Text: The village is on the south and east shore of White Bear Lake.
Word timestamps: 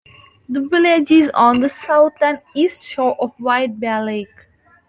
The 0.49 0.61
village 0.65 1.11
is 1.11 1.29
on 1.35 1.59
the 1.59 1.69
south 1.69 2.13
and 2.21 2.41
east 2.55 2.81
shore 2.83 3.15
of 3.19 3.33
White 3.37 3.79
Bear 3.79 4.01
Lake. 4.03 4.47